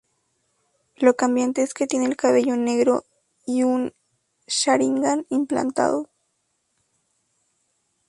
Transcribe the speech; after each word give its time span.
Lo 0.95 1.13
cambiante 1.15 1.61
es 1.61 1.75
que 1.75 1.85
tiene 1.85 2.07
el 2.07 2.15
cabello 2.15 2.57
negro 2.57 3.03
y 3.45 3.61
un 3.61 3.93
sharingan 4.47 5.27
implantado. 5.29 6.09